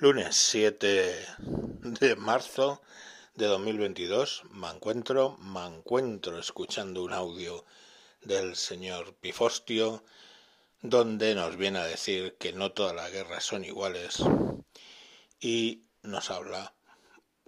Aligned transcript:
Lunes 0.00 0.34
7 0.34 1.14
de 1.82 2.16
marzo 2.16 2.80
de 3.34 3.44
2022 3.44 4.44
me 4.50 4.70
encuentro, 4.70 5.36
me 5.36 5.66
encuentro 5.66 6.38
escuchando 6.38 7.04
un 7.04 7.12
audio 7.12 7.66
del 8.22 8.56
señor 8.56 9.12
Pifostio 9.16 10.02
donde 10.80 11.34
nos 11.34 11.58
viene 11.58 11.80
a 11.80 11.84
decir 11.84 12.34
que 12.38 12.54
no 12.54 12.72
todas 12.72 12.96
las 12.96 13.12
guerras 13.12 13.44
son 13.44 13.62
iguales 13.62 14.24
y 15.38 15.82
nos 16.02 16.30
habla 16.30 16.72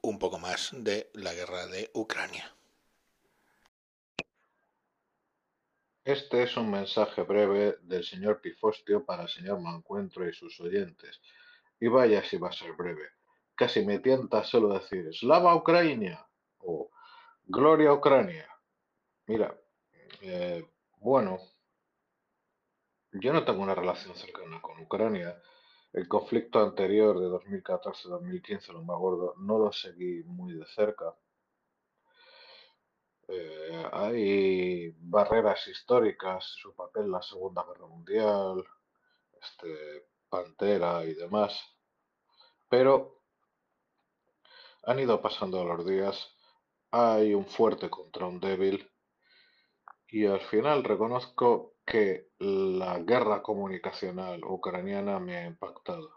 un 0.02 0.18
poco 0.18 0.38
más 0.38 0.72
de 0.74 1.08
la 1.14 1.32
guerra 1.32 1.66
de 1.68 1.90
Ucrania. 1.94 2.54
Este 6.04 6.42
es 6.42 6.54
un 6.58 6.70
mensaje 6.70 7.22
breve 7.22 7.78
del 7.80 8.04
señor 8.04 8.42
Pifostio 8.42 9.06
para 9.06 9.22
el 9.22 9.30
señor 9.30 9.58
Mancuentro 9.58 10.28
y 10.28 10.34
sus 10.34 10.60
oyentes. 10.60 11.18
Y 11.82 11.88
vaya 11.88 12.22
si 12.22 12.36
va 12.36 12.48
a 12.48 12.52
ser 12.52 12.74
breve. 12.74 13.08
Casi 13.56 13.84
me 13.84 13.98
tienta 13.98 14.44
solo 14.44 14.72
decir 14.72 15.12
Slava 15.12 15.56
Ucrania 15.56 16.24
o 16.58 16.88
Gloria 17.42 17.92
Ucrania. 17.92 18.48
Mira, 19.26 19.52
eh, 20.20 20.64
bueno, 20.98 21.40
yo 23.10 23.32
no 23.32 23.44
tengo 23.44 23.64
una 23.64 23.74
relación 23.74 24.14
cercana 24.14 24.62
con 24.62 24.78
Ucrania. 24.78 25.42
El 25.92 26.06
conflicto 26.06 26.60
anterior 26.60 27.18
de 27.18 27.26
2014-2015, 27.26 28.74
lo 28.74 28.84
más 28.84 28.98
gordo, 28.98 29.34
no 29.38 29.58
lo 29.58 29.72
seguí 29.72 30.22
muy 30.22 30.54
de 30.54 30.66
cerca. 30.66 31.12
Eh, 33.26 33.88
hay 33.90 34.94
barreras 35.00 35.66
históricas, 35.66 36.44
su 36.44 36.76
papel 36.76 37.06
en 37.06 37.10
la 37.10 37.22
Segunda 37.22 37.64
Guerra 37.64 37.88
Mundial, 37.88 38.64
este, 39.40 40.06
Pantera 40.32 41.04
y 41.04 41.12
demás, 41.12 41.62
pero 42.72 43.20
han 44.84 44.98
ido 44.98 45.20
pasando 45.20 45.62
los 45.62 45.84
días, 45.84 46.34
hay 46.90 47.34
un 47.34 47.44
fuerte 47.44 47.90
contra 47.90 48.26
un 48.26 48.40
débil 48.40 48.90
y 50.08 50.24
al 50.24 50.40
final 50.40 50.82
reconozco 50.82 51.74
que 51.84 52.30
la 52.38 52.98
guerra 53.00 53.42
comunicacional 53.42 54.42
ucraniana 54.46 55.18
me 55.20 55.36
ha 55.36 55.46
impactado, 55.46 56.14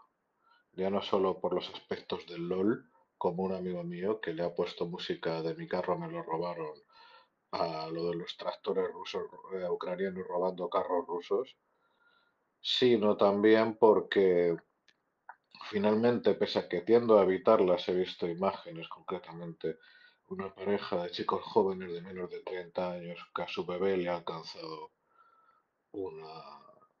ya 0.72 0.88
no 0.88 1.02
solo 1.02 1.38
por 1.42 1.52
los 1.52 1.68
aspectos 1.74 2.26
del 2.26 2.48
LOL, 2.48 2.90
como 3.18 3.42
un 3.42 3.52
amigo 3.52 3.84
mío 3.84 4.18
que 4.22 4.32
le 4.32 4.42
ha 4.42 4.54
puesto 4.54 4.86
música 4.86 5.42
de 5.42 5.54
mi 5.56 5.68
carro 5.68 5.98
me 5.98 6.10
lo 6.10 6.22
robaron 6.22 6.72
a 7.50 7.86
lo 7.88 8.08
de 8.08 8.14
los 8.16 8.34
tractores 8.38 8.90
rusos 8.94 9.24
eh, 9.52 9.68
ucranianos 9.68 10.26
robando 10.26 10.70
carros 10.70 11.06
rusos, 11.06 11.54
sino 12.62 13.18
también 13.18 13.76
porque 13.76 14.56
finalmente, 15.70 16.34
pese 16.34 16.58
a 16.58 16.68
que 16.68 16.82
tiendo 16.82 17.18
a 17.18 17.24
evitarlas, 17.24 17.88
he 17.88 17.94
visto 17.94 18.26
imágenes, 18.26 18.88
concretamente 18.88 19.78
una 20.28 20.54
pareja 20.54 21.02
de 21.02 21.10
chicos 21.10 21.42
jóvenes 21.42 21.92
de 21.92 22.00
menos 22.00 22.30
de 22.30 22.40
30 22.40 22.92
años 22.92 23.18
que 23.34 23.42
a 23.42 23.48
su 23.48 23.64
bebé 23.64 23.96
le 23.96 24.08
ha 24.08 24.16
alcanzado 24.16 24.92
una, 25.92 26.34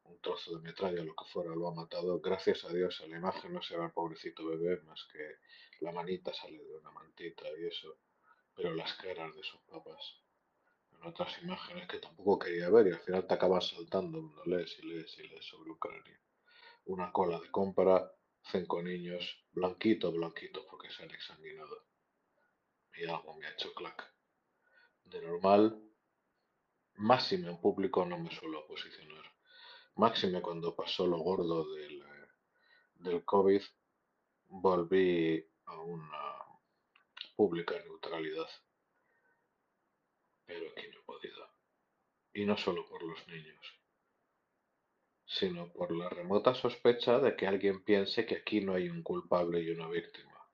un 0.04 0.18
trozo 0.20 0.56
de 0.56 0.62
metralla, 0.62 1.02
lo 1.02 1.14
que 1.14 1.24
fuera, 1.24 1.54
lo 1.54 1.68
ha 1.68 1.74
matado. 1.74 2.20
Gracias 2.20 2.64
a 2.64 2.72
Dios 2.72 3.00
en 3.04 3.10
la 3.10 3.18
imagen 3.18 3.52
no 3.52 3.62
se 3.62 3.76
ve 3.76 3.84
al 3.84 3.92
pobrecito 3.92 4.46
bebé, 4.46 4.80
más 4.82 5.06
que 5.12 5.36
la 5.80 5.92
manita 5.92 6.32
sale 6.32 6.58
de 6.58 6.76
una 6.76 6.90
mantita 6.92 7.44
y 7.58 7.66
eso, 7.66 7.98
pero 8.54 8.74
las 8.74 8.94
caras 8.94 9.34
de 9.34 9.42
sus 9.42 9.60
papás 9.62 10.20
en 11.00 11.08
otras 11.08 11.42
imágenes 11.42 11.86
que 11.88 11.98
tampoco 11.98 12.38
quería 12.38 12.70
ver 12.70 12.86
y 12.86 12.92
al 12.92 13.00
final 13.00 13.26
te 13.26 13.34
acabas 13.34 13.68
saltando 13.68 14.20
cuando 14.20 14.44
lees 14.44 14.78
y 14.78 14.86
lees 14.86 15.18
y 15.18 15.28
lees 15.28 15.44
sobre 15.44 15.70
Ucrania. 15.70 16.20
Una 16.86 17.12
cola 17.12 17.40
de 17.40 17.50
compra, 17.50 18.10
cinco 18.50 18.82
niños, 18.82 19.44
blanquitos, 19.52 20.14
blanquitos 20.14 20.64
porque 20.70 20.90
se 20.90 21.02
han 21.02 21.10
examinado. 21.10 21.86
Y 22.94 23.04
algo 23.04 23.34
me 23.34 23.46
ha 23.46 23.50
hecho 23.50 23.74
clac. 23.74 24.12
De 25.04 25.20
normal, 25.20 25.82
máxime 26.94 27.48
en 27.48 27.60
público 27.60 28.04
no 28.04 28.18
me 28.18 28.30
suelo 28.30 28.66
posicionar. 28.66 29.24
Máxime 29.96 30.42
cuando 30.42 30.74
pasó 30.74 31.06
lo 31.06 31.18
gordo 31.18 31.72
del, 31.74 32.02
eh, 32.02 32.28
del 32.96 33.24
COVID, 33.24 33.62
volví 34.48 35.46
a 35.66 35.80
una 35.80 36.36
pública 37.34 37.74
neutralidad 37.84 38.48
pero 40.46 40.70
aquí 40.70 40.86
no 40.88 41.00
he 41.00 41.02
podido. 41.02 41.50
Y 42.32 42.44
no 42.44 42.56
solo 42.56 42.86
por 42.86 43.02
los 43.02 43.26
niños, 43.28 43.60
sino 45.26 45.72
por 45.72 45.94
la 45.94 46.08
remota 46.08 46.54
sospecha 46.54 47.18
de 47.18 47.36
que 47.36 47.46
alguien 47.46 47.82
piense 47.82 48.24
que 48.24 48.36
aquí 48.36 48.60
no 48.60 48.74
hay 48.74 48.88
un 48.88 49.02
culpable 49.02 49.60
y 49.60 49.70
una 49.70 49.88
víctima. 49.88 50.48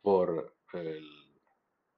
Por 0.00 0.56
el 0.72 1.08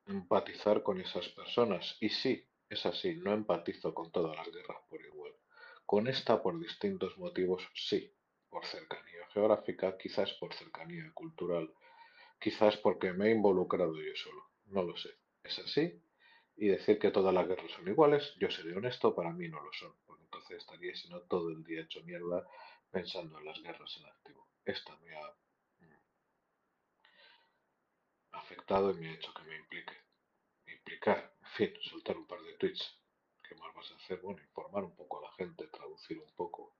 empatizar 0.06 0.82
con 0.82 1.00
esas 1.00 1.28
personas. 1.28 1.97
Y 2.00 2.09
sí, 2.09 2.47
es 2.69 2.84
así, 2.87 3.16
no 3.16 3.32
empatizo 3.32 3.94
con 3.94 4.10
todas 4.10 4.37
las 4.37 4.50
guerras 4.50 4.78
por 4.88 5.00
igual. 5.00 5.32
Con 5.87 6.09
esta 6.09 6.43
por 6.43 6.59
distintos 6.59 7.16
motivos, 7.19 7.69
sí. 7.75 8.10
Por 8.48 8.64
cercanía 8.66 9.26
geográfica, 9.32 9.98
quizás 9.98 10.32
por 10.34 10.54
cercanía 10.54 11.10
cultural, 11.12 11.75
quizás 12.38 12.76
porque 12.76 13.12
me 13.12 13.28
he 13.28 13.32
involucrado 13.32 13.94
yo 13.97 14.14
solo. 14.14 14.44
No 14.66 14.82
lo 14.82 14.97
sé. 14.97 15.10
Es 15.43 15.59
así 15.59 16.00
y 16.56 16.69
decir 16.69 16.98
que 16.98 17.10
todas 17.10 17.34
las 17.34 17.47
guerras 17.47 17.70
son 17.72 17.88
iguales, 17.88 18.34
yo 18.38 18.50
seré 18.50 18.76
honesto, 18.76 19.15
para 19.15 19.32
mí 19.32 19.48
no 19.48 19.60
lo 19.60 19.72
son, 19.72 19.92
porque 20.06 20.25
entonces 20.25 20.59
estaría 20.59 20.94
sino 20.94 21.20
todo 21.22 21.50
el 21.50 21.65
día 21.65 21.82
hecho 21.82 22.03
mierda 22.04 22.47
pensando 22.91 23.38
en 23.38 23.44
las 23.44 23.60
guerras 23.60 23.97
en 23.98 24.06
activo. 24.06 24.48
Esta 24.64 24.97
me 24.98 25.16
ha 25.16 25.37
mm, 25.81 25.98
afectado 28.32 28.93
y 28.93 28.94
me 28.94 29.09
ha 29.09 29.14
hecho 29.14 29.34
que 29.34 29.43
me 29.43 29.56
implique. 29.56 29.94
Implicar, 30.66 31.34
en 31.41 31.48
fin, 31.48 31.72
soltar 31.82 32.16
un 32.16 32.26
par 32.26 32.41
de 32.43 32.54
tweets. 32.54 33.00
¿Qué 33.43 33.54
más 33.56 33.75
vas 33.75 33.91
a 33.91 33.97
hacer? 33.97 34.20
Bueno, 34.20 34.41
informar 34.41 34.84
un 34.84 34.94
poco 34.94 35.19
a 35.19 35.22
la 35.22 35.32
gente, 35.32 35.66
traducir 35.66 36.19
un 36.19 36.32
poco. 36.34 36.76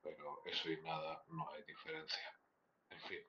Pero 0.00 0.42
eso 0.46 0.70
y 0.70 0.80
nada, 0.80 1.24
no 1.28 1.50
hay 1.50 1.62
diferencia. 1.64 2.38
En 2.90 3.00
fin. 3.00 3.20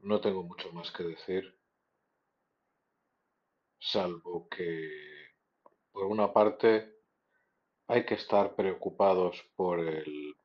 No 0.00 0.20
tengo 0.20 0.42
mucho 0.42 0.72
más 0.72 0.90
que 0.90 1.04
decir 1.04 1.61
salvo 3.82 4.48
que, 4.48 4.88
por 5.90 6.04
una 6.04 6.32
parte, 6.32 7.00
hay 7.88 8.06
que 8.06 8.14
estar 8.14 8.54
preocupados 8.54 9.42
por 9.56 9.80
el 9.80 10.36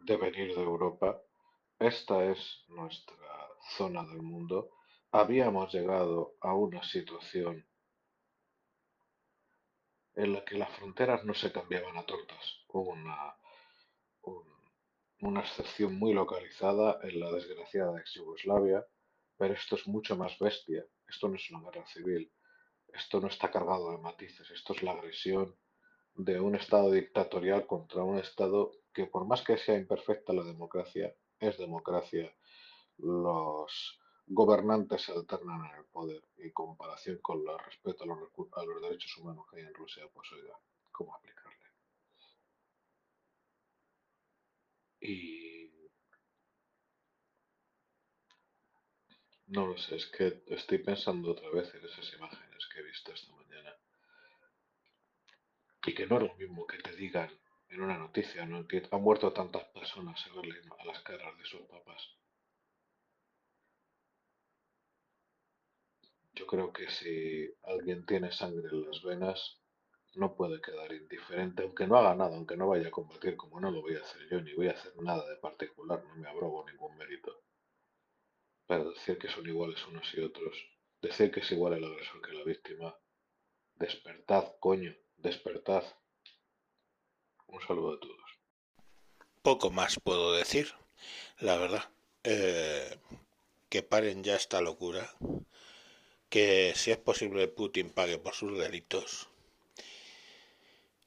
devenir 0.00 0.54
de 0.54 0.62
Europa. 0.62 1.20
Esta 1.78 2.24
es 2.24 2.64
nuestra 2.68 3.16
zona 3.76 4.02
del 4.04 4.22
mundo. 4.22 4.70
Habíamos 5.12 5.72
llegado 5.72 6.34
a 6.40 6.54
una 6.54 6.82
situación 6.82 7.66
en 10.14 10.32
la 10.32 10.44
que 10.44 10.56
las 10.56 10.70
fronteras 10.76 11.24
no 11.24 11.34
se 11.34 11.52
cambiaban 11.52 11.96
a 11.96 12.04
tortas. 12.04 12.64
Hubo 12.68 12.90
una, 12.90 13.36
una 15.20 15.40
excepción 15.40 15.98
muy 15.98 16.14
localizada 16.14 16.98
en 17.02 17.20
la 17.20 17.30
desgraciada 17.30 18.00
ex 18.00 18.14
Yugoslavia, 18.14 18.84
pero 19.40 19.54
esto 19.54 19.76
es 19.76 19.88
mucho 19.88 20.18
más 20.18 20.38
bestia. 20.38 20.84
Esto 21.08 21.26
no 21.26 21.36
es 21.36 21.50
una 21.50 21.62
guerra 21.62 21.86
civil. 21.86 22.30
Esto 22.88 23.22
no 23.22 23.28
está 23.28 23.50
cargado 23.50 23.90
de 23.90 23.96
matices. 23.96 24.50
Esto 24.50 24.74
es 24.74 24.82
la 24.82 24.92
agresión 24.92 25.56
de 26.14 26.38
un 26.38 26.56
Estado 26.56 26.90
dictatorial 26.90 27.66
contra 27.66 28.02
un 28.02 28.18
Estado 28.18 28.70
que 28.92 29.06
por 29.06 29.26
más 29.26 29.40
que 29.40 29.56
sea 29.56 29.78
imperfecta 29.78 30.34
la 30.34 30.44
democracia, 30.44 31.16
es 31.38 31.56
democracia. 31.56 32.30
Los 32.98 33.98
gobernantes 34.26 35.04
se 35.04 35.12
alternan 35.12 35.64
en 35.70 35.76
el 35.78 35.86
poder 35.86 36.22
y 36.36 36.52
comparación 36.52 37.16
con 37.22 37.38
el 37.38 37.58
respeto 37.64 38.04
a 38.04 38.08
los, 38.08 38.18
a 38.18 38.64
los 38.66 38.82
derechos 38.82 39.16
humanos 39.16 39.46
que 39.50 39.60
hay 39.60 39.62
en 39.64 39.72
Rusia, 39.72 40.04
pues 40.12 40.30
oiga, 40.32 40.54
¿cómo 40.92 41.14
aplicarle? 41.14 41.66
Y 45.00 45.39
No 49.50 49.66
lo 49.66 49.76
sé, 49.76 49.96
es 49.96 50.06
que 50.06 50.44
estoy 50.46 50.78
pensando 50.78 51.32
otra 51.32 51.50
vez 51.50 51.74
en 51.74 51.84
esas 51.84 52.14
imágenes 52.14 52.68
que 52.72 52.78
he 52.78 52.84
visto 52.84 53.12
esta 53.12 53.32
mañana. 53.34 53.76
Y 55.84 55.92
que 55.92 56.06
no 56.06 56.18
es 56.18 56.22
lo 56.22 56.34
mismo 56.36 56.68
que 56.68 56.78
te 56.78 56.94
digan 56.94 57.28
en 57.68 57.80
una 57.80 57.98
noticia, 57.98 58.46
¿no? 58.46 58.68
Que 58.68 58.86
han 58.88 59.02
muerto 59.02 59.32
tantas 59.32 59.64
personas 59.70 60.24
a 60.24 60.34
verle 60.36 60.60
a 60.78 60.84
las 60.84 61.00
caras 61.00 61.36
de 61.36 61.44
sus 61.44 61.62
papás. 61.62 62.00
Yo 66.34 66.46
creo 66.46 66.72
que 66.72 66.88
si 66.88 67.52
alguien 67.64 68.06
tiene 68.06 68.30
sangre 68.30 68.68
en 68.70 68.86
las 68.86 69.02
venas, 69.02 69.58
no 70.14 70.36
puede 70.36 70.60
quedar 70.60 70.92
indiferente, 70.92 71.64
aunque 71.64 71.88
no 71.88 71.96
haga 71.96 72.14
nada, 72.14 72.36
aunque 72.36 72.56
no 72.56 72.68
vaya 72.68 72.86
a 72.86 72.92
combatir, 72.92 73.36
como 73.36 73.58
no 73.58 73.72
lo 73.72 73.82
voy 73.82 73.96
a 73.96 74.00
hacer 74.00 74.28
yo, 74.30 74.40
ni 74.40 74.54
voy 74.54 74.68
a 74.68 74.72
hacer 74.72 74.96
nada 75.02 75.28
de 75.28 75.36
particular, 75.38 76.04
no 76.04 76.14
me 76.14 76.28
abrogo 76.28 76.64
ningún 76.70 76.96
mérito 76.96 77.49
para 78.70 78.84
decir 78.84 79.18
que 79.18 79.28
son 79.28 79.44
iguales 79.48 79.84
unos 79.88 80.06
y 80.14 80.20
otros, 80.20 80.56
decir 81.02 81.32
que 81.32 81.40
es 81.40 81.50
igual 81.50 81.72
el 81.72 81.84
agresor 81.84 82.22
que 82.22 82.32
la 82.32 82.44
víctima. 82.44 82.96
Despertad, 83.74 84.44
coño, 84.60 84.94
despertad. 85.16 85.82
Un 87.48 87.60
saludo 87.66 87.94
a 87.94 87.98
todos. 87.98 88.30
poco 89.42 89.72
más 89.72 89.98
puedo 89.98 90.34
decir, 90.34 90.72
la 91.40 91.56
verdad. 91.56 91.90
Eh, 92.22 92.96
que 93.68 93.82
paren 93.82 94.22
ya 94.22 94.36
esta 94.36 94.60
locura. 94.60 95.16
Que 96.28 96.72
si 96.76 96.92
es 96.92 96.98
posible 96.98 97.48
Putin 97.48 97.90
pague 97.90 98.18
por 98.18 98.34
sus 98.34 98.56
delitos. 98.56 99.30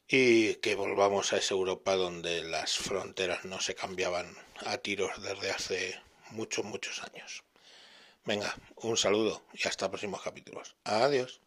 Y 0.09 0.55
que 0.55 0.75
volvamos 0.75 1.31
a 1.31 1.37
esa 1.37 1.53
Europa 1.53 1.95
donde 1.95 2.43
las 2.43 2.77
fronteras 2.77 3.45
no 3.45 3.61
se 3.61 3.73
cambiaban 3.73 4.35
a 4.65 4.79
tiros 4.79 5.23
desde 5.23 5.51
hace 5.51 6.01
muchos, 6.31 6.65
muchos 6.65 7.01
años. 7.03 7.41
Venga, 8.25 8.55
un 8.77 8.95
saludo 8.95 9.43
y 9.53 9.67
hasta 9.67 9.89
próximos 9.89 10.21
capítulos. 10.21 10.75
Adiós. 10.85 11.41